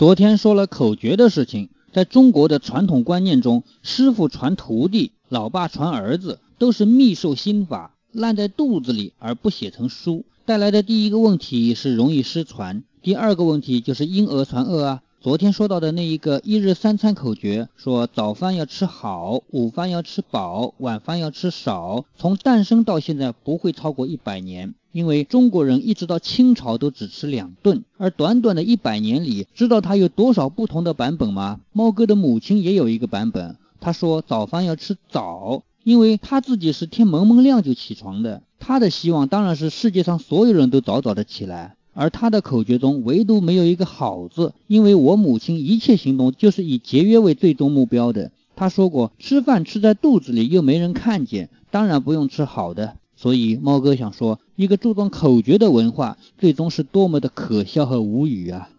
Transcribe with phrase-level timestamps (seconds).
[0.00, 15.02] 昨天说了口诀的事情，在中国的传统观念中，师傅传徒弟，老爸传儿子，都是密授心法，烂在肚子里而不写成书，带来的第一个问题是容易失传，第二个问题就是因讹传讹啊。
[15.22, 22.06] 昨天说到的那一个一日三餐口诀，说早饭要吃好，午饭要吃饱，晚饭要吃少。
[22.16, 31.60] 从诞生到现在不会超过一百年，因为中国人一直到清朝都只吃两顿，而短短的一百年里，知道它有多少不同的版本吗？
[31.74, 41.76] 猫哥的母亲也有一个版本，他说早饭要吃早，因为他自己是天蒙蒙亮就起床的，他的希望当然是世界上所有人都早早的起来。
[42.00, 48.32] 而他的口诀中唯独没有一个好字，因为我母亲一切行动就是以节约为最终目标的。
[48.56, 52.96] 他说过，吃饭吃在肚子里又没人看见，当然不用吃好的。
[53.16, 58.70] 所以猫哥想说，一个注重口诀的文化，最终是多么的可笑和无语啊！